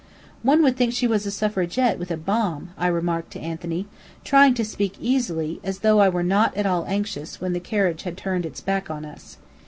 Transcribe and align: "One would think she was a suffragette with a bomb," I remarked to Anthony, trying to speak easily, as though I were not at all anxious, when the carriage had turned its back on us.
"One 0.41 0.63
would 0.63 0.77
think 0.77 0.93
she 0.93 1.05
was 1.05 1.27
a 1.27 1.29
suffragette 1.29 1.99
with 1.99 2.09
a 2.09 2.17
bomb," 2.17 2.71
I 2.75 2.87
remarked 2.87 3.29
to 3.33 3.39
Anthony, 3.39 3.85
trying 4.23 4.55
to 4.55 4.65
speak 4.65 4.95
easily, 4.99 5.59
as 5.63 5.81
though 5.85 5.99
I 5.99 6.09
were 6.09 6.23
not 6.23 6.57
at 6.57 6.65
all 6.65 6.85
anxious, 6.87 7.39
when 7.39 7.53
the 7.53 7.59
carriage 7.59 8.01
had 8.01 8.17
turned 8.17 8.47
its 8.47 8.61
back 8.61 8.89
on 8.89 9.05
us. 9.05 9.37